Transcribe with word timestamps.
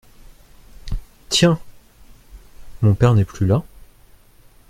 Tiens! 1.29 1.59
mon 2.81 2.95
père 2.95 3.13
n'est 3.13 3.23
plus 3.23 3.45
là? 3.45 3.61